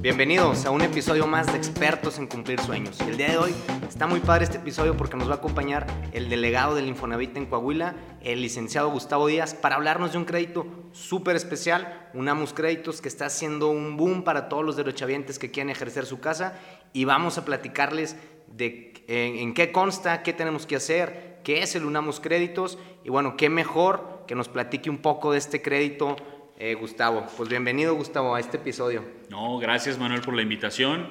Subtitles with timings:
[0.00, 3.00] Bienvenidos a un episodio más de Expertos en Cumplir Sueños.
[3.00, 3.52] El día de hoy
[3.88, 7.46] está muy padre este episodio porque nos va a acompañar el delegado del Infonavit en
[7.46, 13.00] Coahuila, el licenciado Gustavo Díaz, para hablarnos de un crédito súper especial, un Amus Créditos
[13.00, 16.56] que está haciendo un boom para todos los derechohabientes que quieren ejercer su casa
[16.92, 18.14] y vamos a platicarles
[18.46, 23.36] de en, qué consta, qué tenemos que hacer, qué es el Unamos Créditos y bueno,
[23.36, 26.16] qué mejor que nos platique un poco de este crédito
[26.58, 27.24] eh, Gustavo.
[27.36, 29.04] Pues bienvenido, Gustavo, a este episodio.
[29.30, 31.08] No, gracias, Manuel, por la invitación.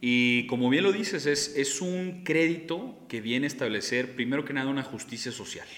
[0.00, 4.52] Y como bien lo dices, es, es un crédito que viene a establecer, primero que
[4.52, 5.68] nada, una justicia social.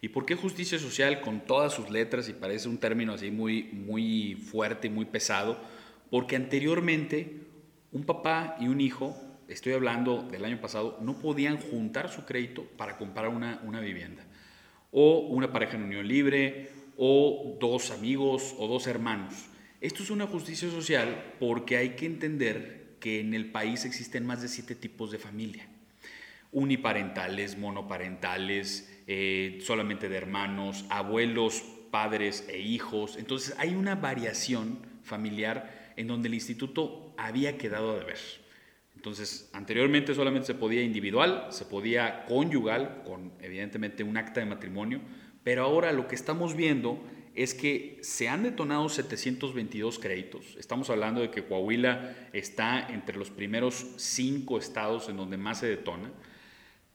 [0.00, 3.62] ¿Y por qué justicia social con todas sus letras y parece un término así muy,
[3.62, 5.60] muy fuerte, muy pesado?
[6.10, 7.42] Porque anteriormente
[7.92, 9.16] un papá y un hijo,
[9.46, 14.24] estoy hablando del año pasado, no podían juntar su crédito para comprar una, una vivienda.
[14.90, 19.34] O una pareja en unión libre, o dos amigos o dos hermanos.
[19.80, 24.42] Esto es una justicia social porque hay que entender que en el país existen más
[24.42, 25.68] de siete tipos de familia.
[26.50, 33.16] Uniparentales, monoparentales, eh, solamente de hermanos, abuelos, padres e hijos.
[33.16, 38.18] Entonces hay una variación familiar en donde el instituto había quedado de ver.
[38.96, 45.00] Entonces, anteriormente solamente se podía individual, se podía conyugal, con evidentemente un acta de matrimonio,
[45.48, 47.02] pero ahora lo que estamos viendo
[47.34, 50.44] es que se han detonado 722 créditos.
[50.58, 55.66] Estamos hablando de que Coahuila está entre los primeros cinco estados en donde más se
[55.66, 56.12] detona.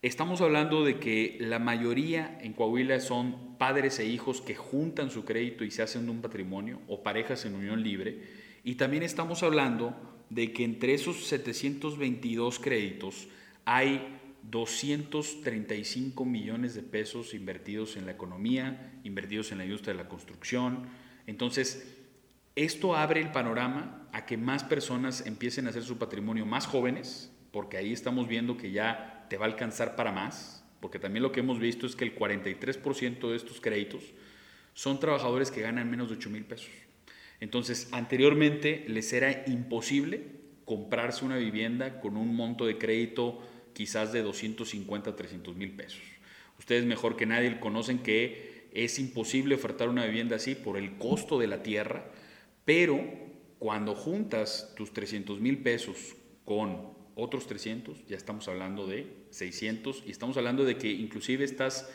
[0.03, 5.25] Estamos hablando de que la mayoría en Coahuila son padres e hijos que juntan su
[5.25, 8.19] crédito y se hacen un patrimonio o parejas en unión libre.
[8.63, 9.95] Y también estamos hablando
[10.29, 13.27] de que entre esos 722 créditos
[13.65, 20.09] hay 235 millones de pesos invertidos en la economía, invertidos en la industria de la
[20.09, 20.87] construcción.
[21.27, 21.95] Entonces,
[22.55, 27.31] esto abre el panorama a que más personas empiecen a hacer su patrimonio más jóvenes,
[27.51, 31.31] porque ahí estamos viendo que ya te va a alcanzar para más, porque también lo
[31.31, 34.03] que hemos visto es que el 43% de estos créditos
[34.73, 36.69] son trabajadores que ganan menos de 8 mil pesos.
[37.39, 43.41] Entonces, anteriormente les era imposible comprarse una vivienda con un monto de crédito
[43.73, 46.01] quizás de 250 a 300 mil pesos.
[46.59, 51.39] Ustedes mejor que nadie conocen que es imposible ofertar una vivienda así por el costo
[51.39, 52.05] de la tierra,
[52.65, 53.03] pero
[53.59, 60.11] cuando juntas tus 300 mil pesos con otros 300, ya estamos hablando de 600 y
[60.11, 61.89] estamos hablando de que inclusive estás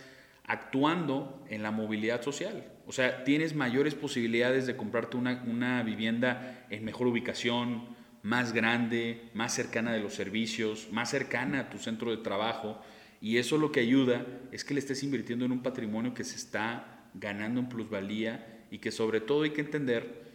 [0.44, 2.72] actuando en la movilidad social.
[2.86, 9.30] O sea, tienes mayores posibilidades de comprarte una, una vivienda en mejor ubicación, más grande,
[9.34, 12.80] más cercana de los servicios, más cercana a tu centro de trabajo.
[13.20, 16.36] Y eso lo que ayuda es que le estés invirtiendo en un patrimonio que se
[16.36, 20.28] está ganando en plusvalía y que sobre todo hay que entender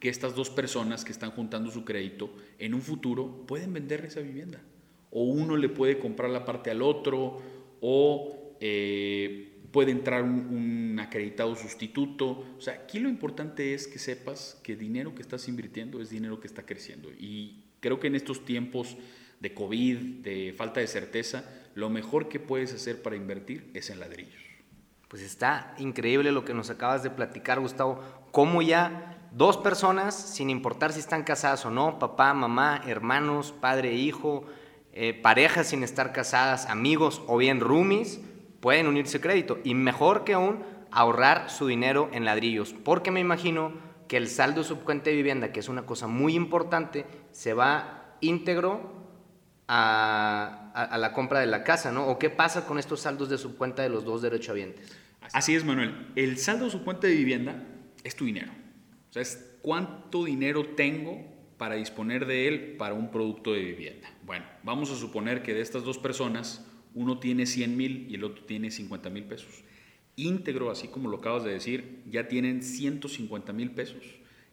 [0.00, 4.20] que estas dos personas que están juntando su crédito en un futuro pueden vender esa
[4.20, 4.60] vivienda.
[5.10, 7.40] O uno le puede comprar la parte al otro,
[7.80, 12.44] o eh, puede entrar un, acreditado sustituto.
[12.56, 16.38] O sea, aquí lo importante es que sepas que dinero que estás invirtiendo es dinero
[16.38, 17.10] que está creciendo.
[17.10, 18.96] Y creo que en estos tiempos
[19.40, 21.44] de COVID, de falta de certeza,
[21.74, 24.40] lo mejor que puedes hacer para invertir es en ladrillos.
[25.08, 28.02] Pues está increíble lo que nos acabas de platicar, Gustavo.
[28.30, 33.94] Cómo ya dos personas, sin importar si están casadas o no, papá, mamá, hermanos, padre,
[33.94, 34.46] hijo,
[34.92, 38.20] eh, parejas sin estar casadas, amigos o bien roomies,
[38.62, 40.62] pueden unirse crédito y mejor que aún
[40.92, 43.72] ahorrar su dinero en ladrillos, porque me imagino
[44.06, 49.02] que el saldo subcuente de vivienda, que es una cosa muy importante, se va íntegro
[49.66, 52.06] a, la compra de la casa, ¿no?
[52.06, 54.96] ¿O qué pasa con estos saldos de subcuenta de los dos derechohabientes?
[55.32, 56.12] Así es, Manuel.
[56.14, 57.66] El saldo subcuente de vivienda
[58.04, 58.52] es tu dinero.
[59.10, 61.18] O sea, es cuánto dinero tengo
[61.56, 64.08] para disponer de él para un producto de vivienda.
[64.24, 66.64] Bueno, vamos a suponer que de estas dos personas,
[66.94, 69.64] uno tiene 100 mil y el otro tiene 50 mil pesos.
[70.16, 74.02] Íntegro, así como lo acabas de decir, ya tienen 150 mil pesos,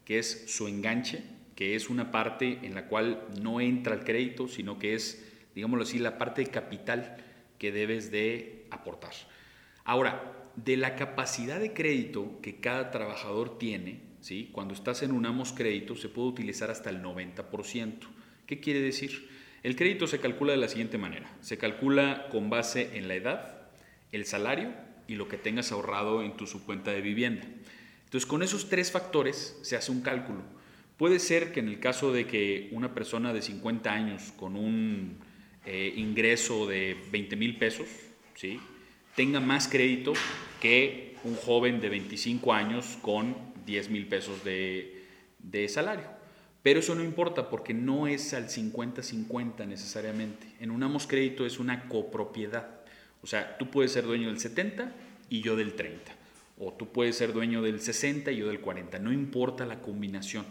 [0.06, 1.24] que es su enganche,
[1.56, 5.26] que es una parte en la cual no entra el crédito, sino que es,
[5.56, 7.18] digámoslo así, la parte de capital
[7.58, 9.12] que debes de aportar.
[9.84, 14.50] Ahora, de la capacidad de crédito que cada trabajador tiene, ¿sí?
[14.52, 17.94] cuando estás en un Amos Crédito se puede utilizar hasta el 90%.
[18.46, 19.29] ¿Qué quiere decir?
[19.64, 21.30] El crédito se calcula de la siguiente manera.
[21.42, 23.70] Se calcula con base en la edad,
[24.12, 24.72] el salario
[25.08, 27.46] y lo que tengas ahorrado en tu subcuenta de vivienda.
[28.06, 30.44] Entonces, con esos tres factores se hace un cálculo.
[30.98, 35.18] Puede ser que en el caso de que una persona de 50 años con un
[35.66, 37.88] eh, ingreso de 20 mil pesos,
[38.36, 38.60] ¿sí?
[39.16, 40.14] tenga más crédito
[40.62, 43.36] que un joven de 25 años con
[43.66, 46.19] 10 mil pesos de salario.
[46.62, 50.48] Pero eso no importa porque no es al 50-50 necesariamente.
[50.60, 52.82] En un Amos Crédito es una copropiedad.
[53.22, 54.94] O sea, tú puedes ser dueño del 70
[55.30, 56.12] y yo del 30.
[56.58, 59.00] O tú puedes ser dueño del 60 y yo del 40.
[59.00, 60.46] No importa la combinación.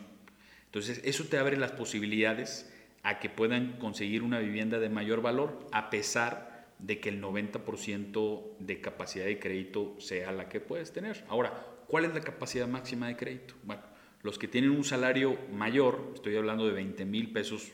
[0.64, 2.72] Entonces, eso te abre las posibilidades
[3.02, 8.58] a que puedan conseguir una vivienda de mayor valor a pesar de que el 90%
[8.58, 11.24] de capacidad de crédito sea la que puedes tener.
[11.28, 13.54] Ahora, ¿cuál es la capacidad máxima de crédito?
[13.64, 13.82] Bueno,
[14.22, 17.72] los que tienen un salario mayor, estoy hablando de 20 mil pesos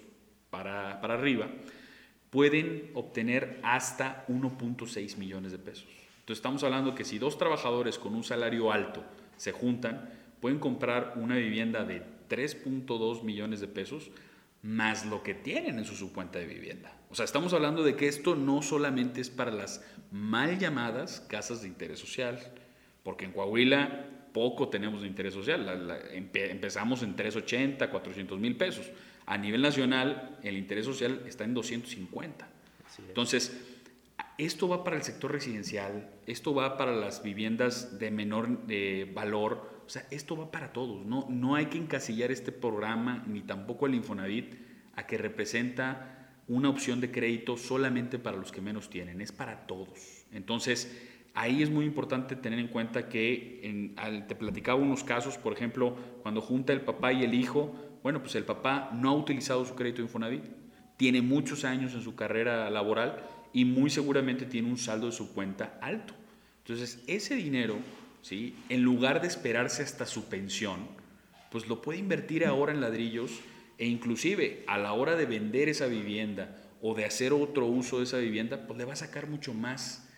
[0.50, 1.49] para, para arriba,
[2.31, 5.88] pueden obtener hasta 1.6 millones de pesos.
[6.20, 9.05] Entonces estamos hablando que si dos trabajadores con un salario alto
[9.37, 10.11] se juntan,
[10.41, 14.11] pueden comprar una vivienda de 3.2 millones de pesos
[14.62, 16.97] más lo que tienen en su subcuenta de vivienda.
[17.11, 21.61] O sea, estamos hablando de que esto no solamente es para las mal llamadas casas
[21.61, 22.40] de interés social,
[23.02, 26.02] porque en Coahuila poco tenemos de interés social.
[26.12, 28.90] empezamos en 380, 400 mil pesos.
[29.25, 32.46] A nivel nacional, el interés social está en 250.
[33.08, 33.56] Entonces,
[34.36, 39.82] esto va para el sector residencial, esto va para las viviendas de menor eh, valor,
[39.86, 41.06] o sea, esto va para todos.
[41.06, 44.54] No, no hay que encasillar este programa, ni tampoco el Infonavit,
[44.96, 49.66] a que representa una opción de crédito solamente para los que menos tienen, es para
[49.66, 50.25] todos.
[50.32, 50.92] Entonces,
[51.34, 53.94] ahí es muy importante tener en cuenta que en,
[54.26, 58.34] te platicaba unos casos, por ejemplo, cuando junta el papá y el hijo, bueno, pues
[58.36, 60.44] el papá no ha utilizado su crédito Infonavit,
[60.96, 63.22] tiene muchos años en su carrera laboral
[63.52, 66.14] y muy seguramente tiene un saldo de su cuenta alto.
[66.58, 67.76] Entonces, ese dinero,
[68.22, 68.56] ¿sí?
[68.69, 70.87] en lugar de esperarse hasta su pensión,
[71.50, 73.40] pues lo puede invertir ahora en ladrillos
[73.76, 78.04] e inclusive a la hora de vender esa vivienda o de hacer otro uso de
[78.04, 80.08] esa vivienda, pues le va a sacar mucho más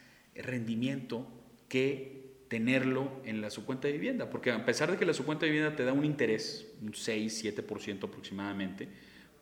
[0.43, 1.27] rendimiento
[1.69, 2.17] que
[2.49, 5.47] tenerlo en la su cuenta de vivienda, porque a pesar de que la su cuenta
[5.47, 8.89] de vivienda te da un interés, un 6, 7% aproximadamente,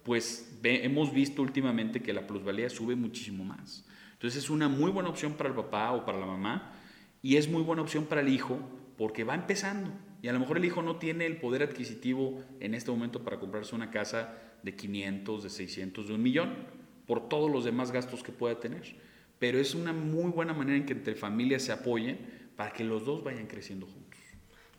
[0.03, 3.87] pues hemos visto últimamente que la plusvalía sube muchísimo más.
[4.13, 6.73] Entonces es una muy buena opción para el papá o para la mamá
[7.23, 8.59] y es muy buena opción para el hijo
[8.97, 9.91] porque va empezando
[10.23, 13.39] y a lo mejor el hijo no tiene el poder adquisitivo en este momento para
[13.39, 16.55] comprarse una casa de 500, de 600, de un millón,
[17.07, 18.97] por todos los demás gastos que pueda tener
[19.45, 23.05] pero es una muy buena manera en que entre familias se apoyen para que los
[23.05, 24.19] dos vayan creciendo juntos.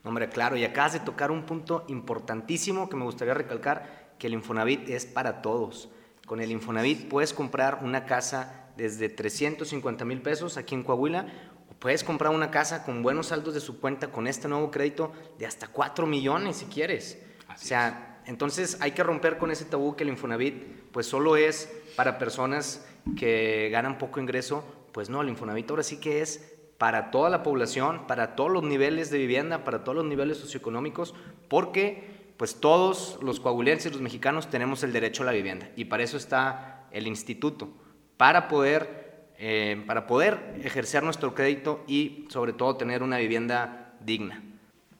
[0.03, 4.33] Hombre, claro, y acabas de tocar un punto importantísimo que me gustaría recalcar, que el
[4.33, 5.89] Infonavit es para todos.
[6.25, 11.27] Con el Infonavit puedes comprar una casa desde 350 mil pesos aquí en Coahuila,
[11.69, 15.11] o puedes comprar una casa con buenos saldos de su cuenta con este nuevo crédito
[15.37, 17.21] de hasta 4 millones si quieres.
[17.53, 21.71] o sea, entonces hay que romper con ese tabú que el Infonavit pues solo es
[21.95, 22.83] para personas
[23.17, 27.43] que ganan poco ingreso, pues no, el Infonavit ahora sí que es para toda la
[27.43, 31.13] población, para todos los niveles de vivienda, para todos los niveles socioeconómicos,
[31.47, 36.03] porque pues todos los coahuilenses, los mexicanos tenemos el derecho a la vivienda y para
[36.03, 37.69] eso está el instituto,
[38.17, 44.43] para poder, eh, para poder ejercer nuestro crédito y sobre todo tener una vivienda digna.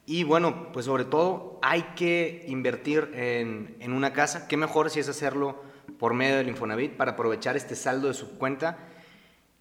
[0.06, 5.00] Y bueno, pues sobre todo hay que invertir en, en una casa, qué mejor si
[5.00, 5.65] es hacerlo
[6.00, 8.78] por medio del Infonavit para aprovechar este saldo de su cuenta.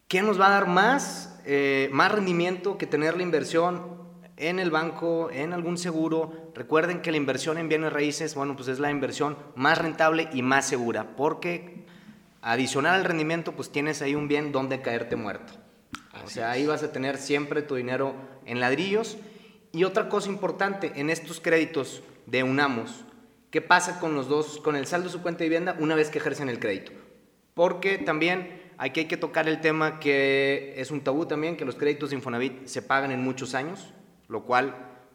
[0.08, 4.04] ¿Qué nos va a dar más, eh, más rendimiento que tener la inversión
[4.36, 6.52] en el banco, en algún seguro?
[6.54, 10.42] Recuerden que la inversión en bienes raíces, bueno, pues es la inversión más rentable y
[10.42, 11.86] más segura, porque
[12.42, 15.54] adicional al rendimiento, pues tienes ahí un bien donde caerte muerto.
[16.24, 19.16] o sea, ahí vas a tener siempre tu dinero en ladrillos.
[19.72, 23.04] Y otra cosa importante, en estos créditos de UNAMOS,
[23.54, 26.10] ¿Qué pasa con los dos, con el saldo de su cuenta de vivienda una vez
[26.10, 26.90] que ejercen el crédito?
[27.54, 31.76] Porque también aquí hay que tocar el tema que es un tabú también, que los
[31.76, 33.94] créditos de Infonavit se pagan en muchos años,
[34.26, 34.74] lo cual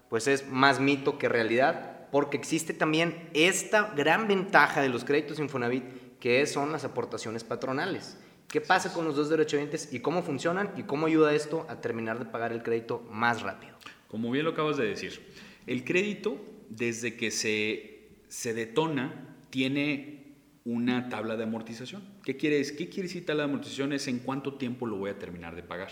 [0.09, 5.39] pues es más mito que realidad, porque existe también esta gran ventaja de los créditos
[5.39, 5.83] Infonavit,
[6.21, 8.17] que son las aportaciones patronales.
[8.47, 12.19] ¿Qué pasa con los dos derechohabientes y cómo funcionan y cómo ayuda esto a terminar
[12.19, 13.75] de pagar el crédito más rápido?
[14.07, 15.29] Como bien lo acabas de decir,
[15.67, 16.37] el crédito
[16.69, 17.98] desde que se
[18.29, 20.19] se detona, tiene
[20.63, 22.03] una tabla de amortización.
[22.23, 23.91] ¿Qué quiere, ¿Qué quiere decir tabla de amortización?
[23.91, 25.89] Es en cuánto tiempo lo voy a terminar de pagar.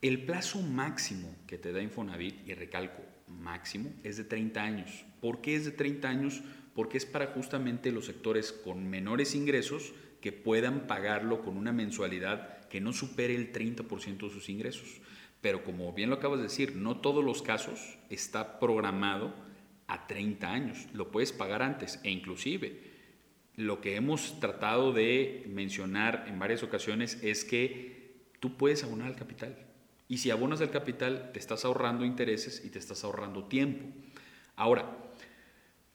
[0.00, 5.04] El plazo máximo que te da Infonavit, y recalco, máximo, es de 30 años.
[5.20, 6.42] ¿Por qué es de 30 años?
[6.74, 12.66] Porque es para justamente los sectores con menores ingresos que puedan pagarlo con una mensualidad
[12.68, 15.00] que no supere el 30% de sus ingresos.
[15.40, 19.34] Pero como bien lo acabas de decir, no todos los casos está programado
[19.86, 20.86] a 30 años.
[20.92, 22.94] Lo puedes pagar antes e inclusive
[23.56, 29.16] lo que hemos tratado de mencionar en varias ocasiones es que tú puedes abonar al
[29.16, 29.56] capital.
[30.08, 33.86] Y si abonas al capital, te estás ahorrando intereses y te estás ahorrando tiempo.
[34.56, 34.98] Ahora,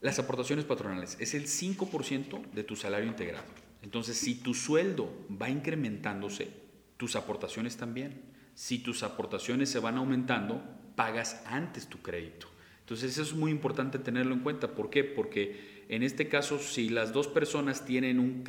[0.02, 3.48] Las aportaciones patronales es el 5% de tu salario integrado.
[3.82, 6.48] Entonces, si tu sueldo va incrementándose,
[6.96, 8.22] tus aportaciones también.
[8.54, 10.64] Si tus aportaciones se van aumentando,
[10.96, 12.49] pagas antes tu crédito.
[12.90, 14.74] Entonces, eso es muy importante tenerlo en cuenta.
[14.74, 15.04] ¿Por qué?
[15.04, 18.44] Porque en este caso, si las dos personas tienen un,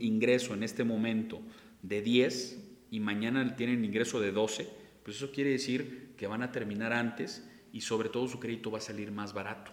[0.00, 1.40] ingreso en este momento
[1.80, 2.58] de 10
[2.90, 4.68] y mañana tienen ingreso de 12,
[5.04, 8.78] pues eso quiere decir que van a terminar antes y sobre todo su crédito va
[8.78, 9.70] a salir más barato.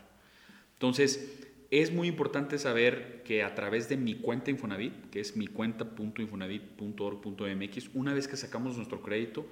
[0.74, 5.48] Entonces, es muy importante saber que a través de mi cuenta Infonavit, que es mi
[5.48, 9.48] cuenta.infonavit.org.mx, una vez que sacamos nuestro crédito,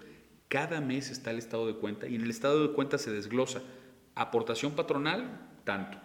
[0.48, 3.64] cada mes está el estado de cuenta y en el estado de cuenta se desglosa
[4.22, 5.98] aportación patronal, tanto,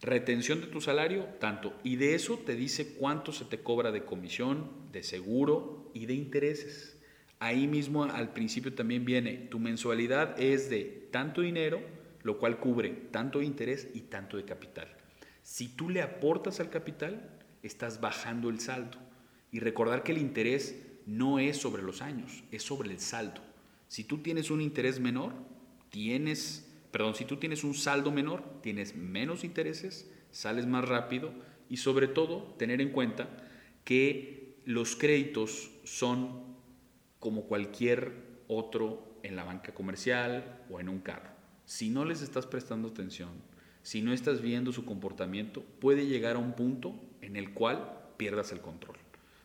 [0.00, 4.04] retención de tu salario, tanto, y de eso te dice cuánto se te cobra de
[4.04, 6.98] comisión, de seguro y de intereses.
[7.38, 11.80] Ahí mismo al principio también viene, tu mensualidad es de tanto dinero,
[12.22, 14.88] lo cual cubre tanto interés y tanto de capital.
[15.42, 17.30] Si tú le aportas al capital,
[17.62, 18.98] estás bajando el saldo.
[19.52, 20.74] Y recordar que el interés
[21.06, 23.40] no es sobre los años, es sobre el saldo.
[23.88, 25.34] Si tú tienes un interés menor,
[25.90, 26.63] tienes,
[26.94, 31.32] perdón, si tú tienes un saldo menor, tienes menos intereses, sales más rápido
[31.68, 33.28] y sobre todo tener en cuenta
[33.82, 36.54] que los créditos son
[37.18, 38.12] como cualquier
[38.46, 41.30] otro en la banca comercial o en un carro.
[41.64, 43.30] Si no les estás prestando atención,
[43.82, 48.52] si no estás viendo su comportamiento, puede llegar a un punto en el cual pierdas
[48.52, 48.98] el control.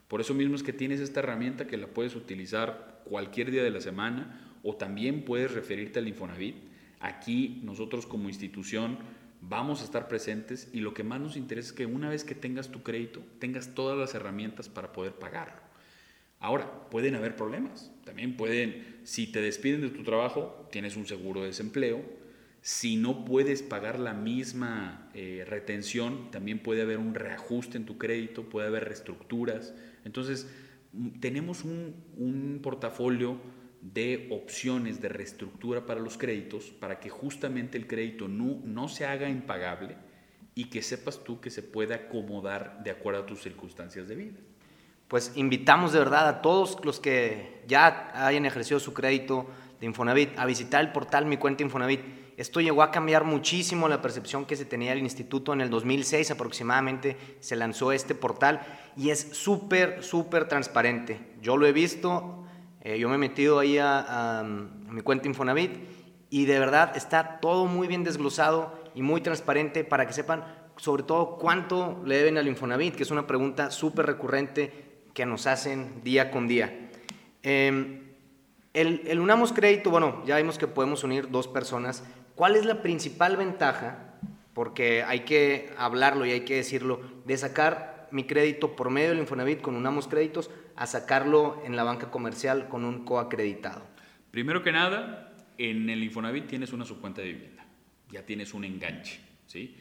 [0.08, 3.72] Por eso mismo es que tienes esta herramienta que la puedes utilizar cualquier día de
[3.72, 6.69] la semana o también puedes referirte al Infonavit.
[7.00, 8.98] Aquí nosotros como institución
[9.42, 12.36] vamos a estar presentes y lo que más nos interesa es que una vez que
[12.36, 15.62] tengas tu crédito, tengas todas las herramientas para poder pagarlo.
[16.40, 17.92] Ahora, pueden haber problemas.
[18.06, 22.02] También pueden, si te despiden de tu trabajo, tienes un seguro de desempleo,
[22.62, 27.98] si no puedes pagar la misma eh, retención, también puede haber un reajuste en tu
[27.98, 29.74] crédito, puede haber reestructuras.
[30.04, 30.50] Entonces,
[30.92, 33.38] mm, tenemos un, un portafolio
[33.82, 39.06] de opciones de reestructura para los créditos para que justamente el crédito no, no se
[39.06, 39.96] haga impagable
[40.56, 44.40] y que sepas tú que se puede acomodar de acuerdo a tus circunstancias de vida.
[45.08, 49.48] Pues invitamos de verdad a todos los que ya hayan ejercido su crédito
[49.80, 52.02] de Infonavit a visitar el portal Mi Cuenta Infonavit
[52.40, 55.52] esto llegó a cambiar muchísimo la percepción que se tenía del instituto.
[55.52, 58.62] En el 2006 aproximadamente se lanzó este portal
[58.96, 61.20] y es súper, súper transparente.
[61.42, 62.46] Yo lo he visto,
[62.82, 65.72] eh, yo me he metido ahí a, mi cuenta Infonavit
[66.30, 70.44] y de verdad está todo muy bien desglosado y muy transparente para que sepan
[70.78, 75.48] sobre todo cuánto le deben al Infonavit, que es una pregunta súper recurrente que nos
[75.48, 76.90] hacen día con día.
[77.44, 78.14] Em,
[78.74, 82.04] el, el, Unamos Crédito, bueno, ya vimos que podemos unir dos personas,
[82.40, 84.14] ¿Cuál es la principal ventaja?
[84.54, 89.20] Porque hay que hablarlo y hay que decirlo, de sacar mi crédito por medio del
[89.20, 93.86] Infonavit con Unamos Créditos a sacarlo en la banca comercial con un coacreditado.
[94.32, 97.66] Primero que nada, en el Infonavit tienes una subcuenta de vivienda,
[98.12, 99.76] ya tienes un enganche, ¿sí?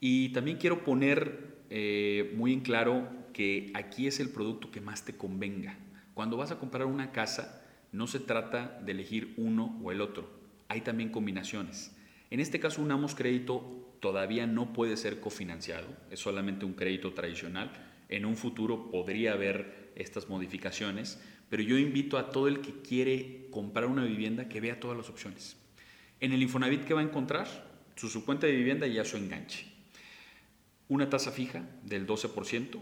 [0.00, 5.04] Y también quiero poner eh, muy en claro que aquí es el producto que más
[5.04, 5.78] te convenga.
[6.14, 7.62] Cuando vas a comprar una casa,
[7.92, 10.28] no se trata de elegir uno o el otro,
[10.68, 11.94] hay también combinaciones.
[12.32, 17.12] En este caso, un AMOS crédito todavía no puede ser cofinanciado, es solamente un crédito
[17.12, 17.70] tradicional.
[18.08, 21.20] En un futuro podría haber estas modificaciones,
[21.50, 25.10] pero yo invito a todo el que quiere comprar una vivienda que vea todas las
[25.10, 25.58] opciones.
[26.20, 27.46] En el Infonavit, ¿qué va a encontrar?
[27.96, 29.66] Su, su cuenta de vivienda y ya su enganche.
[30.88, 32.80] Una tasa fija del 12%.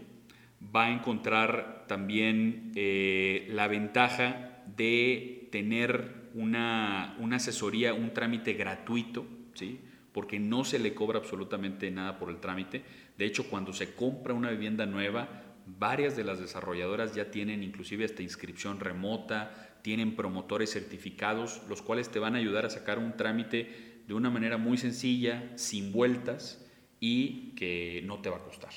[0.73, 9.79] Va a encontrar también eh, la ventaja de tener una, asesoría, un trámite gratuito, ¿sí?
[10.13, 12.83] porque no se le cobra absolutamente nada por el trámite.
[13.17, 18.05] De hecho, cuando se compra una vivienda nueva, varias de las desarrolladoras ya tienen inclusive
[18.05, 23.15] esta inscripción remota, tienen promotores certificados, los cuales te van a ayudar a sacar un
[23.15, 26.65] trámite de una manera muy sencilla, sin vueltas
[26.99, 28.71] y que no te va a costar.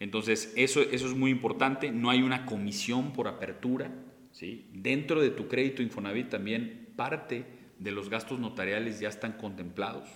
[0.00, 3.92] Entonces, eso, eso es muy importante, no hay una comisión por apertura,
[4.32, 4.68] ¿sí?
[4.72, 7.44] Dentro de tu crédito Infonavit también parte
[7.78, 10.08] de los gastos notariales ya están contemplados.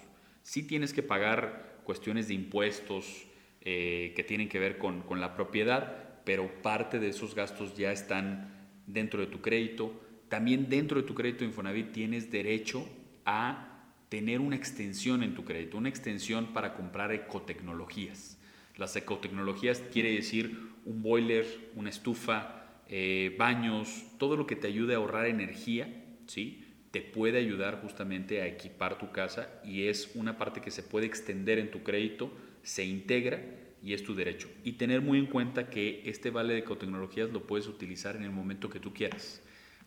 [0.42, 3.26] Sí tienes que pagar cuestiones de impuestos
[3.62, 7.92] eh, que tienen que ver con, con la propiedad, pero parte de esos gastos ya
[7.92, 9.92] están dentro de tu crédito.
[10.28, 12.88] También dentro de tu crédito Infonavit tienes derecho
[13.24, 13.68] a
[14.08, 18.38] tener una extensión en tu crédito, una extensión para comprar ecotecnologías.
[18.76, 24.94] Las ecotecnologías quiere decir un boiler, una estufa, eh, baños, todo lo que te ayude
[24.94, 26.64] a ahorrar energía, ¿sí?
[26.90, 31.06] Te puede ayudar justamente a equipar tu casa y es una parte que se puede
[31.06, 33.42] extender en tu crédito, se integra
[33.82, 34.48] y es tu derecho.
[34.64, 38.30] Y tener muy en cuenta que este vale de ecotecnologías lo puedes utilizar en el
[38.30, 39.42] momento que tú quieras.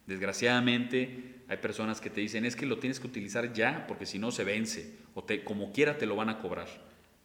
[0.05, 4.19] Desgraciadamente hay personas que te dicen es que lo tienes que utilizar ya porque si
[4.19, 6.67] no se vence o te, como quiera te lo van a cobrar.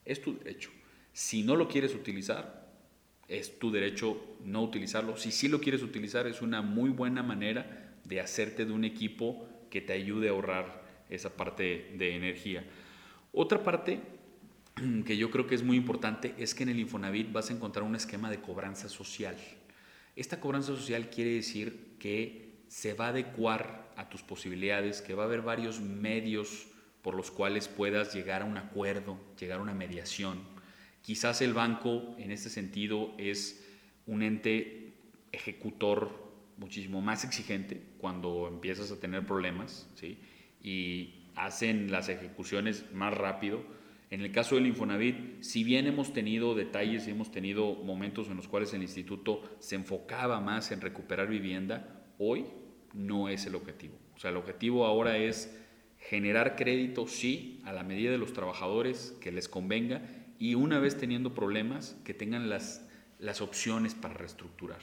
[0.05, 0.71] Es tu derecho.
[1.13, 2.67] Si no lo quieres utilizar,
[3.29, 5.17] es tu derecho no utilizarlo.
[5.17, 9.49] Si sí lo quieres utilizar, es una muy buena manera de hacerte de un equipo
[9.77, 12.65] que te ayude a ahorrar esa parte de energía.
[13.31, 14.01] Otra parte
[15.05, 17.85] que yo creo que es muy importante es que en el Infonavit vas a encontrar
[17.85, 19.37] un esquema de cobranza social.
[20.17, 25.25] Esta cobranza social quiere decir que se va a adecuar a tus posibilidades, que va
[25.25, 26.69] a haber varios medios
[27.03, 30.39] por los cuales puedas llegar a un acuerdo, llegar a una mediación.
[31.03, 33.63] Quizás el banco en este sentido es
[34.07, 34.95] un ente
[35.33, 36.26] ejecutor
[36.57, 40.19] muchísimo más exigente cuando empiezas a tener problemas, ¿sí?
[40.63, 43.63] Y hacen las ejecuciones más rápido.
[44.11, 48.37] En el caso del Infonavit, si bien hemos tenido detalles y hemos tenido momentos en
[48.37, 52.47] los cuales el instituto se enfocaba más en recuperar vivienda, hoy
[52.95, 53.99] no es el objetivo.
[54.15, 55.61] O sea, el objetivo ahora es
[55.99, 60.03] generar crédito, sí, a la medida de los trabajadores que les convenga
[60.39, 62.87] y una vez teniendo problemas, que tengan las,
[63.19, 64.81] las opciones para reestructurar.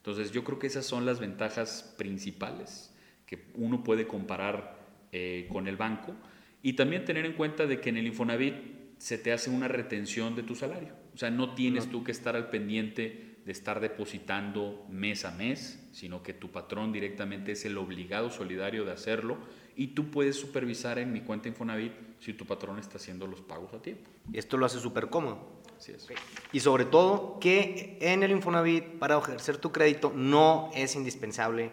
[0.00, 2.90] Entonces yo creo que esas son las ventajas principales
[3.26, 4.80] que uno puede comparar
[5.12, 6.14] eh, con el banco
[6.62, 8.54] y también tener en cuenta de que en el Infonavit
[8.96, 10.94] se te hace una retención de tu salario.
[11.14, 15.86] O sea, no tienes tú que estar al pendiente de estar depositando mes a mes,
[15.92, 19.38] sino que tu patrón directamente es el obligado solidario de hacerlo
[19.76, 23.72] y tú puedes supervisar en mi cuenta Infonavit si tu patrón está haciendo los pagos
[23.74, 24.10] a tiempo.
[24.32, 25.59] Esto lo hace súper cómodo.
[25.80, 26.06] Así es.
[26.52, 31.72] Y sobre todo que en el Infonavit para ejercer tu crédito no es indispensable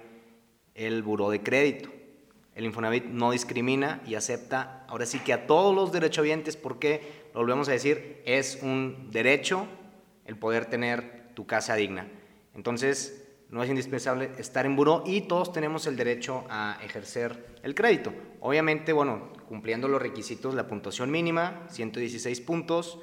[0.75, 1.89] el buró de crédito.
[2.55, 7.41] El Infonavit no discrimina y acepta ahora sí que a todos los derechohabientes porque, lo
[7.41, 9.67] volvemos a decir, es un derecho
[10.25, 12.07] el poder tener tu casa digna.
[12.55, 17.75] Entonces, no es indispensable estar en buró y todos tenemos el derecho a ejercer el
[17.75, 18.13] crédito.
[18.39, 22.99] Obviamente, bueno, cumpliendo los requisitos, la puntuación mínima, 116 puntos,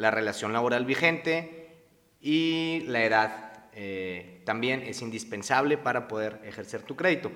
[0.00, 1.84] la relación laboral vigente
[2.20, 7.30] y la edad eh, también es indispensable para poder ejercer tu crédito.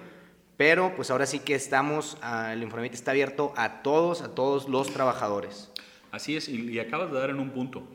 [0.57, 4.69] Pero pues ahora sí que estamos, ah, el Infonavit está abierto a todos, a todos
[4.69, 5.71] los trabajadores.
[6.11, 7.87] Así es, y, acabas de dar en un punto.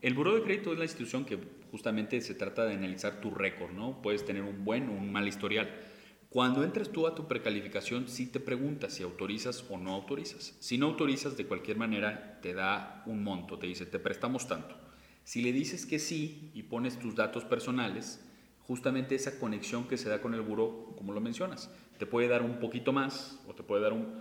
[0.00, 1.38] El Buró de Crédito es la institución que
[1.70, 4.00] justamente se trata de analizar tu récord, ¿no?
[4.00, 5.68] Puedes tener un buen o un mal historial.
[6.34, 10.56] Cuando entras tú a tu precalificación, sí te preguntas si autorizas o no autorizas.
[10.58, 14.74] Si no autorizas, de cualquier manera te da un monto, te dice, te prestamos tanto.
[15.22, 18.20] Si le dices que sí y pones tus datos personales,
[18.58, 21.70] justamente esa conexión que se da con el buro, como lo mencionas,
[22.00, 24.18] te puede dar un poquito más o te puede dar un,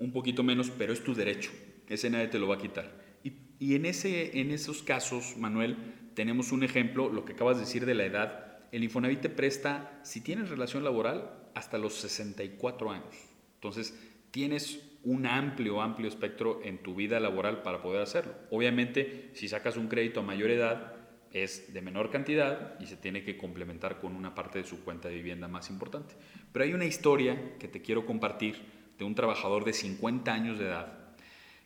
[0.00, 1.52] un poquito menos, pero es tu derecho.
[1.86, 3.00] Ese nadie te lo va a quitar.
[3.22, 5.76] Y, y en, ese, en esos casos, Manuel,
[6.14, 8.58] tenemos un ejemplo, lo que acabas de decir de la edad.
[8.72, 13.14] El Infonavit te presta, si tienes relación laboral, hasta los 64 años.
[13.54, 13.98] Entonces,
[14.30, 18.34] tienes un amplio, amplio espectro en tu vida laboral para poder hacerlo.
[18.50, 20.94] Obviamente, si sacas un crédito a mayor edad,
[21.30, 25.08] es de menor cantidad y se tiene que complementar con una parte de su cuenta
[25.08, 26.14] de vivienda más importante.
[26.52, 28.56] Pero hay una historia que te quiero compartir
[28.98, 31.03] de un trabajador de 50 años de edad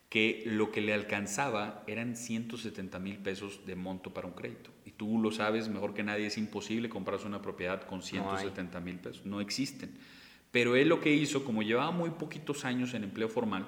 [0.09, 4.71] que lo que le alcanzaba eran 170 mil pesos de monto para un crédito.
[4.87, 8.99] Y tú lo sabes mejor que nadie, es imposible comprarse una propiedad con 170 mil
[8.99, 9.91] pesos, no existen.
[10.51, 13.67] Pero él lo que hizo, como llevaba muy poquitos años en empleo formal,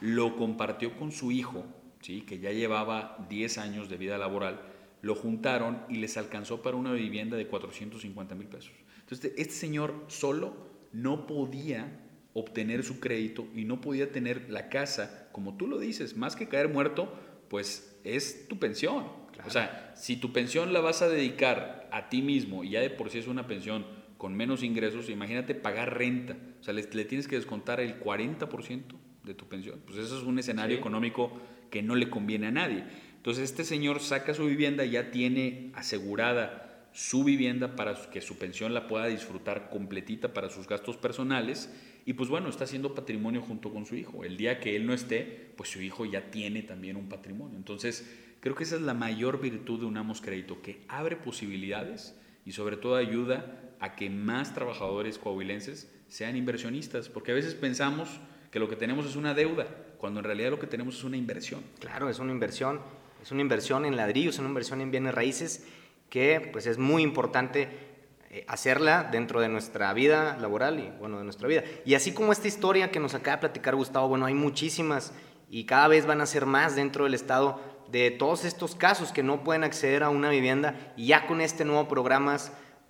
[0.00, 1.64] lo compartió con su hijo,
[2.00, 2.22] ¿sí?
[2.22, 4.60] que ya llevaba 10 años de vida laboral,
[5.02, 8.72] lo juntaron y les alcanzó para una vivienda de 450 mil pesos.
[9.00, 10.56] Entonces, este señor solo
[10.92, 12.05] no podía
[12.38, 16.48] obtener su crédito y no podía tener la casa, como tú lo dices, más que
[16.48, 17.18] caer muerto,
[17.48, 19.06] pues es tu pensión.
[19.46, 22.90] O sea, si tu pensión la vas a dedicar a ti mismo y ya de
[22.90, 23.86] por sí es una pensión
[24.18, 26.36] con menos ingresos, imagínate pagar renta.
[26.60, 28.82] O sea, le, tienes que descontar el 40%
[29.24, 29.80] de tu pensión.
[29.86, 31.32] Pues eso es un escenario económico
[31.70, 32.84] que no le conviene a nadie.
[33.16, 38.74] Entonces este señor saca su vivienda, ya tiene asegurada su vivienda para que su pensión
[38.74, 41.70] la pueda disfrutar completita para sus gastos personales
[42.06, 44.22] y pues bueno, está haciendo patrimonio junto con su hijo.
[44.22, 47.58] El día que él no esté, pues su hijo ya tiene también un patrimonio.
[47.58, 48.08] Entonces,
[48.40, 52.14] creo que esa es la mayor virtud de un Amos Crédito, que abre posibilidades
[52.44, 58.20] y sobre todo ayuda a que más trabajadores coahuilenses sean inversionistas, porque a veces pensamos
[58.52, 59.66] que lo que tenemos es una deuda,
[59.98, 61.62] cuando en realidad lo que tenemos es una inversión.
[61.80, 62.80] Claro, es una inversión,
[63.20, 65.66] es una inversión en ladrillos, es una inversión en bienes raíces
[66.08, 67.68] que pues es muy importante
[68.48, 71.62] hacerla dentro de nuestra vida laboral y, bueno, de nuestra vida.
[71.84, 75.12] Y así como esta historia que nos acaba de platicar Gustavo, bueno, hay muchísimas
[75.48, 79.22] y cada vez van a ser más dentro del Estado de todos estos casos que
[79.22, 82.36] no pueden acceder a una vivienda y ya con este nuevo programa,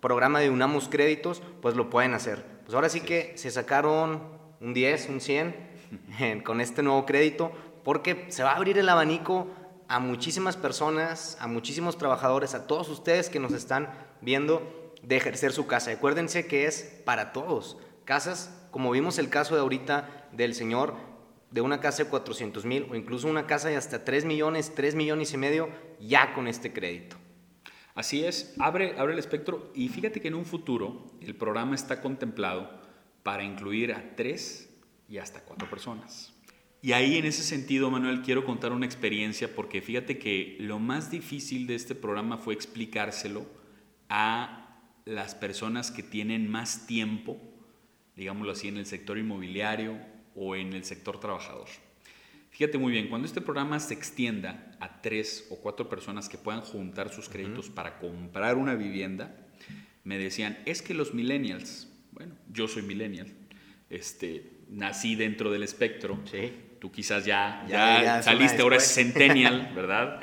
[0.01, 2.45] programa de Unamos Créditos, pues lo pueden hacer.
[2.65, 4.23] Pues ahora sí que se sacaron
[4.61, 5.57] un 10, un 100
[6.45, 7.53] con este nuevo crédito
[7.85, 9.49] porque se va a abrir el abanico
[9.89, 15.53] a muchísimas personas, a muchísimos trabajadores, a todos ustedes que nos están viendo de ejercer
[15.53, 15.93] su casa.
[15.93, 17.79] Acuérdense que es para todos.
[18.05, 20.97] Casas, como vimos el caso de ahorita del señor,
[21.51, 24.97] de una casa de 400 mil o incluso una casa de hasta 3 millones, 3
[24.97, 25.69] millones y medio,
[26.01, 27.17] ya con este crédito.
[27.95, 32.03] Así es, abre, abre el espectro y fíjate que en un futuro el programa está
[32.03, 32.71] contemplado
[33.23, 34.69] para incluir a 3
[35.09, 36.35] y hasta 4 personas.
[36.83, 41.11] Y ahí en ese sentido, Manuel, quiero contar una experiencia porque fíjate que lo más
[41.11, 43.47] difícil de este programa fue explicárselo
[44.09, 44.66] a
[45.07, 47.41] las personas que tienen más tiempo,
[48.17, 49.97] digámoslo así, en el sector inmobiliario
[50.35, 51.69] o en el sector trabajador.
[52.51, 56.61] Fíjate muy bien, cuando este programa se extienda a tres o cuatro personas que puedan
[56.61, 59.37] juntar sus créditos para comprar una vivienda,
[60.03, 63.29] me decían, es que los millennials, bueno, yo soy millennial,
[63.91, 66.53] este, nací dentro del espectro, sí.
[66.81, 70.21] tú quizás ya, ya, saliste, ahora es centennial, ¿verdad?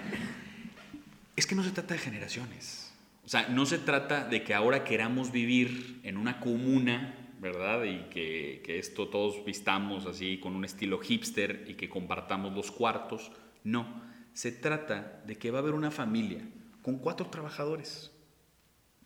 [1.36, 2.83] es que no se trata de generaciones
[3.25, 7.83] o sea, no se trata de que ahora queramos vivir en una comuna, ¿verdad?
[7.86, 13.31] Y que, esto todos vistamos así con un estilo hipster y que compartamos los cuartos.
[13.63, 14.01] No,
[14.33, 16.41] se trata de que va a haber una familia
[16.81, 18.12] con cuatro trabajadores.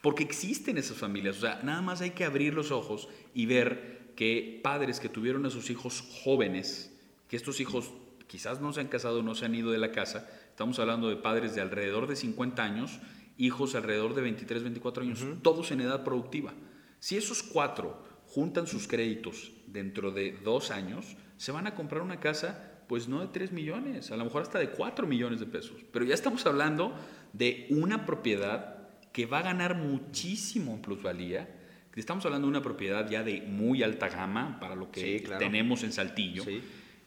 [0.01, 1.37] Porque existen esas familias.
[1.37, 5.45] O sea, nada más hay que abrir los ojos y ver que padres que tuvieron
[5.45, 6.91] a sus hijos jóvenes,
[7.27, 7.93] que estos hijos
[8.25, 11.17] quizás no se han casado, no se han ido de la casa, estamos hablando de
[11.17, 12.99] padres de alrededor de 50 años,
[13.37, 16.53] hijos alrededor de 23, 24 años, todos en edad productiva.
[16.99, 22.19] Si esos cuatro juntan sus créditos dentro de dos años, se van a comprar una
[22.19, 25.77] casa, pues no de 3 millones, a lo mejor hasta de 4 millones de pesos.
[25.91, 26.93] Pero ya estamos hablando
[27.33, 31.53] de una propiedad que va a ganar muchísimo en plusvalía.
[31.95, 35.91] Estamos hablando de una propiedad ya de muy alta gama para lo que tenemos en
[35.91, 36.43] Saltillo.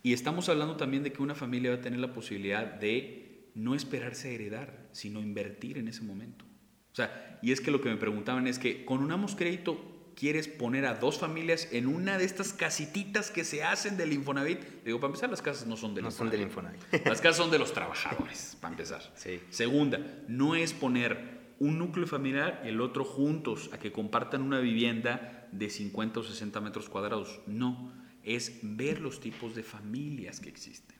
[0.02, 3.74] Y estamos hablando también de que una familia va a tener la posibilidad de no
[3.74, 6.44] esperarse a heredar, sino invertir en ese momento.
[6.92, 10.48] O sea, y es que lo que me preguntaban es que con Unamos Crédito quieres
[10.48, 14.60] poner a dos familias en una de estas casititas que se hacen del Infonavit.
[14.84, 16.80] Digo, para empezar, las casas no son del, no Son del Infonavit.
[17.06, 19.02] Las casas son de los trabajadores, para empezar.
[19.48, 24.60] Segunda, no es poner un núcleo familiar y el otro juntos a que compartan una
[24.60, 27.40] vivienda de 50 o 60 metros cuadrados.
[27.46, 30.99] No, es ver los tipos de familias que existen.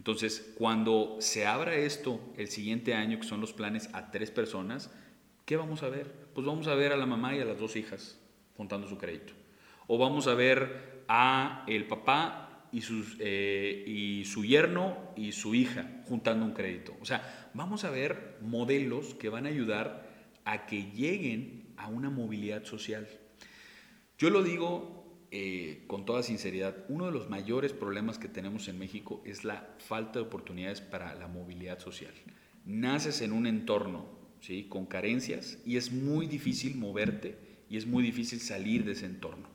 [0.00, 4.90] Entonces, cuando se abra esto el siguiente año, que son los planes a tres personas,
[5.44, 6.10] ¿qué vamos a ver?
[6.32, 8.18] Pues vamos a ver a la mamá y a las dos hijas
[8.56, 9.34] juntando su crédito.
[9.88, 15.54] O vamos a ver a el papá y, sus, eh, y su yerno y su
[15.54, 16.96] hija juntando un crédito.
[17.02, 20.08] O sea, vamos a ver modelos que van a ayudar
[20.46, 23.06] a que lleguen a una movilidad social.
[24.16, 28.80] Yo lo digo eh, con toda sinceridad, uno de los mayores problemas que tenemos en
[28.80, 32.12] México es la falta de oportunidades para la movilidad social.
[32.64, 34.06] Naces en un entorno
[34.40, 34.66] ¿sí?
[34.68, 37.38] con carencias y es muy difícil moverte
[37.68, 39.48] y es muy difícil salir de ese entorno.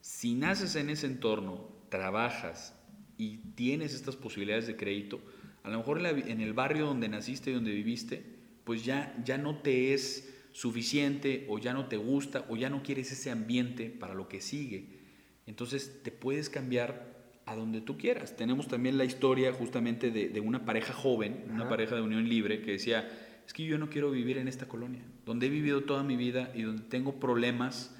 [0.00, 2.74] Si naces en ese entorno, trabajas
[3.16, 5.20] y tienes estas posibilidades de crédito,
[5.62, 8.24] a lo mejor en el barrio donde naciste y donde viviste,
[8.64, 12.82] pues ya, ya no te es suficiente o ya no te gusta o ya no
[12.82, 15.01] quieres ese ambiente para lo que sigue
[15.46, 17.12] entonces te puedes cambiar
[17.46, 18.36] a donde tú quieras.
[18.36, 22.72] Tenemos también la historia justamente de, una pareja joven, una pareja de unión libre, que
[22.72, 23.08] decía,
[23.46, 26.52] es que yo no quiero vivir en esta colonia, donde he vivido toda mi vida
[26.54, 27.94] y donde tengo problemas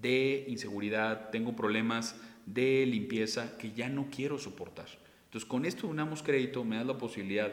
[0.00, 4.86] de inseguridad, tengo problemas de limpieza que ya no quiero soportar.
[5.24, 7.52] Entonces con esto unamos crédito, me da la posibilidad,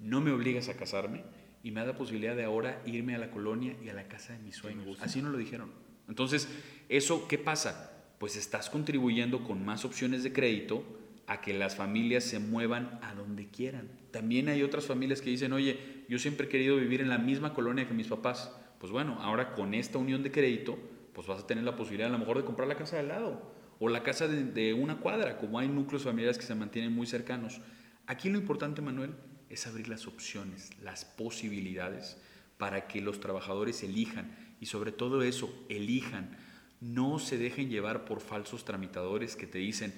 [0.00, 1.24] no me obligas a casarme
[1.64, 4.34] y me da la posibilidad de ahora irme a la colonia y a la casa
[4.34, 4.98] de mis sueños.
[5.00, 5.72] Así no lo dijeron.
[6.08, 6.48] Entonces,
[6.88, 7.95] ¿eso qué pasa?
[8.18, 10.84] Pues estás contribuyendo con más opciones de crédito
[11.26, 13.88] a que las familias se muevan a donde quieran.
[14.10, 17.52] También hay otras familias que dicen, oye, yo siempre he querido vivir en la misma
[17.52, 18.52] colonia que mis papás.
[18.78, 20.78] Pues bueno, ahora con esta unión de crédito,
[21.12, 23.08] pues vas a tener la posibilidad a lo mejor de comprar la casa de al
[23.08, 26.92] lado o la casa de, de una cuadra, como hay núcleos familiares que se mantienen
[26.92, 27.60] muy cercanos.
[28.06, 29.14] Aquí lo importante, Manuel,
[29.50, 32.18] es abrir las opciones, las posibilidades
[32.56, 36.36] para que los trabajadores elijan y sobre todo eso, elijan
[36.80, 39.92] no se dejen llevar por falsos tramitadores que te dicen,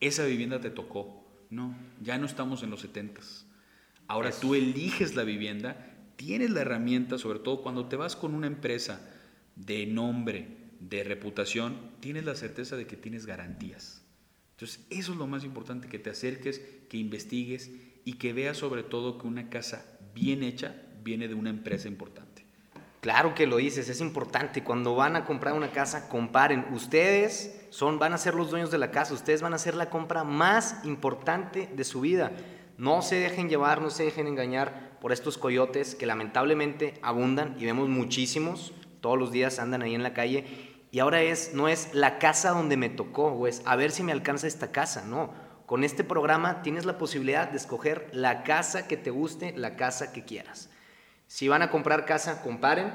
[0.00, 1.24] esa vivienda te tocó.
[1.50, 3.46] No, ya no estamos en los setentas.
[4.06, 8.46] Ahora tú eliges la vivienda, tienes la herramienta, sobre todo cuando te vas con una
[8.46, 9.00] empresa
[9.56, 10.48] de nombre,
[10.80, 14.04] de reputación, tienes la certeza de que tienes garantías.
[14.52, 17.70] Entonces, eso es lo más importante, que te acerques, que investigues
[18.04, 22.27] y que veas sobre todo que una casa bien hecha viene de una empresa importante.
[23.00, 24.64] Claro que lo dices, es importante.
[24.64, 26.66] Cuando van a comprar una casa, comparen.
[26.72, 29.88] Ustedes son, van a ser los dueños de la casa, ustedes van a hacer la
[29.90, 32.32] compra más importante de su vida.
[32.76, 37.64] No se dejen llevar, no se dejen engañar por estos coyotes que lamentablemente abundan y
[37.66, 40.44] vemos muchísimos, todos los días andan ahí en la calle.
[40.90, 44.02] Y ahora es, no es la casa donde me tocó, o es a ver si
[44.02, 45.32] me alcanza esta casa, no.
[45.66, 50.12] Con este programa tienes la posibilidad de escoger la casa que te guste, la casa
[50.12, 50.70] que quieras.
[51.28, 52.90] Si van a comprar casa, comparen.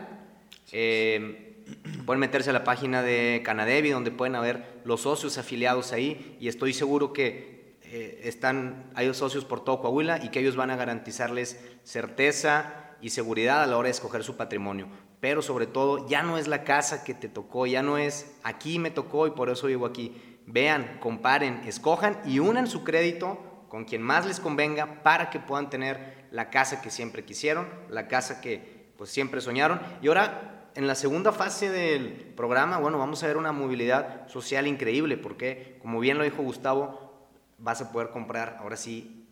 [0.71, 1.63] Eh,
[2.05, 6.47] pueden meterse a la página de Canadevi, donde pueden haber los socios afiliados ahí, y
[6.47, 10.75] estoy seguro que eh, están, hay socios por todo Coahuila y que ellos van a
[10.75, 14.87] garantizarles certeza y seguridad a la hora de escoger su patrimonio.
[15.19, 18.79] Pero sobre todo, ya no es la casa que te tocó, ya no es aquí
[18.79, 20.39] me tocó y por eso vivo aquí.
[20.47, 23.37] Vean, comparen, escojan y unan su crédito
[23.69, 28.07] con quien más les convenga para que puedan tener la casa que siempre quisieron, la
[28.07, 29.79] casa que pues siempre soñaron.
[30.01, 34.65] Y ahora en la segunda fase del programa, bueno, vamos a ver una movilidad social
[34.65, 39.29] increíble porque como bien lo dijo Gustavo, vas a poder comprar ahora sí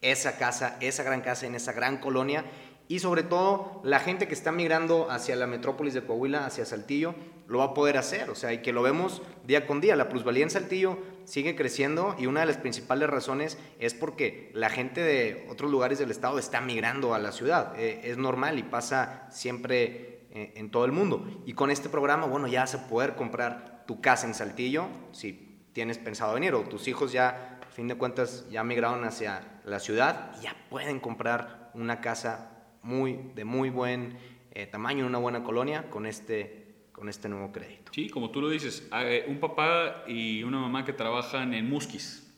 [0.00, 2.44] esa casa, esa gran casa en esa gran colonia
[2.90, 7.14] y sobre todo la gente que está migrando hacia la metrópolis de Coahuila, hacia Saltillo,
[7.46, 9.94] lo va a poder hacer, o sea, y que lo vemos día con día.
[9.94, 14.70] La plusvalía en Saltillo sigue creciendo y una de las principales razones es porque la
[14.70, 17.78] gente de otros lugares del estado está migrando a la ciudad.
[17.78, 21.24] Eh, es normal y pasa siempre eh, en todo el mundo.
[21.46, 25.60] Y con este programa, bueno, ya vas a poder comprar tu casa en Saltillo, si
[25.72, 29.78] tienes pensado venir, o tus hijos ya, a fin de cuentas, ya migraron hacia la
[29.78, 34.16] ciudad y ya pueden comprar una casa muy, de muy buen
[34.52, 37.92] eh, tamaño, una buena colonia con este, con este nuevo crédito.
[37.94, 42.32] Sí, como tú lo dices, eh, un papá y una mamá que trabajan en Musquis,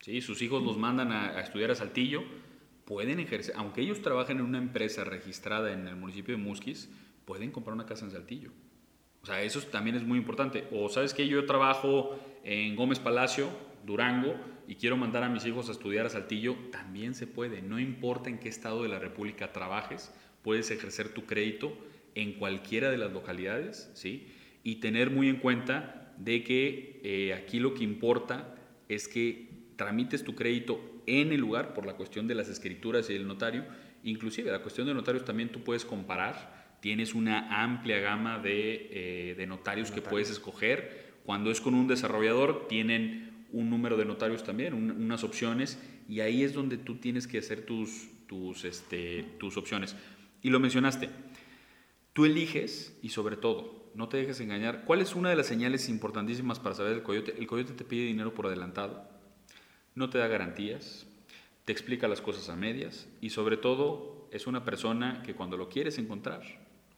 [0.00, 0.20] ¿sí?
[0.20, 2.22] sus hijos los mandan a, estudiar a Saltillo,
[2.84, 6.90] pueden ejercer, aunque ellos trabajen en una empresa registrada en el municipio de Musquis,
[7.24, 8.50] pueden comprar una casa en Saltillo.
[9.22, 10.68] O sea, eso también es muy importante.
[10.72, 13.50] O sabes que yo trabajo en Gómez Palacio,
[13.84, 14.34] Durango,
[14.68, 17.62] y quiero mandar a mis hijos a estudiar a Saltillo, también se puede.
[17.62, 21.74] No importa en qué estado de la República trabajes, puedes ejercer tu crédito
[22.14, 24.28] en cualquiera de las localidades, ¿sí?
[24.62, 28.56] Y tener muy en cuenta de que eh, aquí lo que importa
[28.90, 33.14] es que tramites tu crédito en el lugar por la cuestión de las escrituras y
[33.14, 33.64] el notario.
[34.04, 36.76] Inclusive la cuestión de notarios también tú puedes comparar.
[36.80, 41.08] Tienes una amplia gama de, eh, notarios que puedes escoger.
[41.24, 46.42] Cuando es con un desarrollador, tienen un número de notarios también, unas opciones, y ahí
[46.42, 49.96] es donde tú tienes que hacer tus, tus, este, tus opciones.
[50.42, 51.10] Y lo mencionaste,
[52.12, 55.88] tú eliges y sobre todo, no te dejes engañar, ¿cuál es una de las señales
[55.88, 57.34] importantísimas para saber el coyote?
[57.38, 59.08] El coyote te pide dinero por adelantado,
[59.94, 61.06] no te da garantías,
[61.64, 65.68] te explica las cosas a medias y sobre todo es una persona que cuando lo
[65.68, 66.42] quieres encontrar,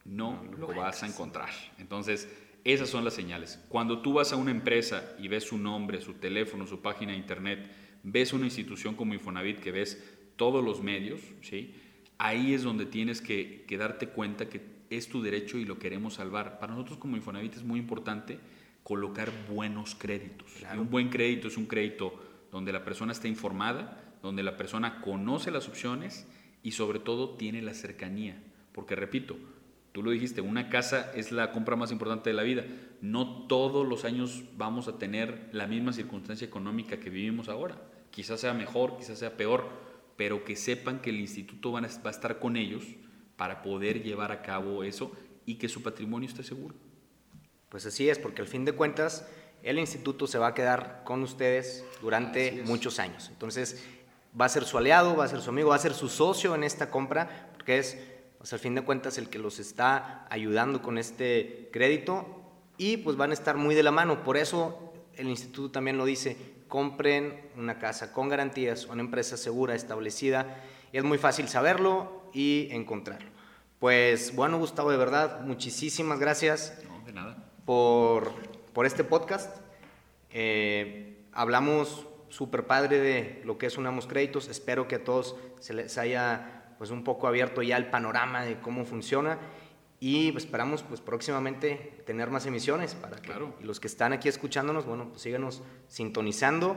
[0.05, 1.49] no, lo vas a encontrar.
[1.77, 2.29] Entonces,
[2.63, 3.59] esas son las señales.
[3.69, 7.17] Cuando tú vas a una empresa y ves su nombre, su teléfono, su página de
[7.17, 7.71] internet,
[8.03, 10.03] ves una institución como Infonavit que ves
[10.35, 11.73] todos los medios, ¿sí?
[12.21, 16.59] ahí es donde tienes que, darte cuenta que es tu derecho y lo queremos salvar.
[16.59, 18.39] Para nosotros como Infonavit es muy importante
[18.83, 20.51] colocar buenos créditos.
[20.77, 22.13] un buen crédito es un crédito
[22.51, 26.27] donde la persona está informada, donde la persona conoce las opciones
[26.61, 28.41] y sobre todo tiene la cercanía.
[28.71, 29.37] Porque repito,
[29.91, 32.63] Tú lo dijiste, una casa es la compra más importante de la vida.
[33.01, 37.75] No todos los años vamos a tener la misma circunstancia económica que vivimos ahora.
[38.09, 39.67] Quizás sea mejor, quizás sea peor,
[40.15, 42.83] pero que sepan que el instituto va a estar con ellos
[43.35, 45.11] para poder llevar a cabo eso
[45.45, 46.75] y que su patrimonio esté seguro.
[47.69, 49.27] Pues así es, porque al fin de cuentas
[49.63, 53.29] el instituto se va a quedar con ustedes durante muchos años.
[53.29, 53.85] Entonces
[54.39, 56.55] va a ser su aliado, va a ser su amigo, va a ser su socio
[56.55, 57.97] en esta compra, porque es
[58.41, 62.25] o sea, al fin de cuentas, el que los está ayudando con este crédito
[62.77, 64.23] y pues van a estar muy de la mano.
[64.23, 66.35] Por eso el instituto también lo dice,
[66.67, 70.63] compren una casa con garantías, una empresa segura, establecida.
[70.91, 73.29] Y es muy fácil saberlo y encontrarlo.
[73.79, 76.81] Pues bueno, Gustavo, de verdad, muchísimas gracias
[77.65, 78.31] Por,
[78.73, 79.55] por este podcast.
[80.31, 84.47] Eh, hablamos súper padre de lo que es Unamos Créditos.
[84.47, 88.59] Espero que a todos se les haya pues un poco abierto ya el panorama de
[88.59, 89.37] cómo funciona
[89.99, 93.55] y esperamos pues próximamente tener más emisiones para que claro.
[93.61, 96.75] los que están aquí escuchándonos, bueno, pues síganos sintonizando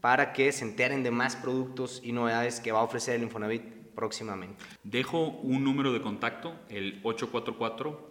[0.00, 3.62] para que se enteren de más productos y novedades que va a ofrecer el Infonavit
[3.94, 4.64] próximamente.
[4.82, 8.10] Dejo un número de contacto, el 844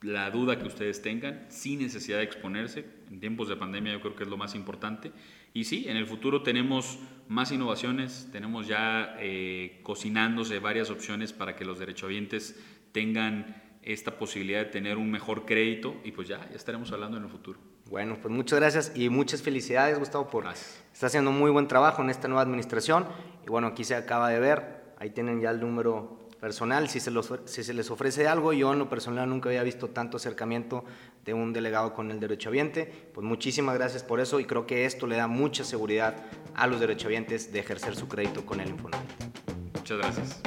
[0.01, 2.85] la duda que ustedes tengan sin necesidad de exponerse.
[3.09, 5.11] En tiempos de pandemia yo creo que es lo más importante.
[5.53, 11.55] Y sí, en el futuro tenemos más innovaciones, tenemos ya eh, cocinándose varias opciones para
[11.55, 16.55] que los derechohabientes tengan esta posibilidad de tener un mejor crédito y pues ya, ya
[16.55, 17.59] estaremos hablando en el futuro.
[17.89, 20.45] Bueno, pues muchas gracias y muchas felicidades Gustavo por...
[20.47, 23.05] Está haciendo muy buen trabajo en esta nueva administración
[23.45, 27.11] y bueno, aquí se acaba de ver, ahí tienen ya el número personal, si se,
[27.45, 30.83] si se les ofrece algo, yo en lo personal nunca había visto tanto acercamiento
[31.23, 35.07] de un delegado con el derechohabiente, pues muchísimas gracias por eso y creo que esto
[35.07, 36.15] le da mucha seguridad
[36.55, 39.09] a los derechohabientes de ejercer su crédito con el Infonavit.
[39.75, 40.46] Muchas gracias.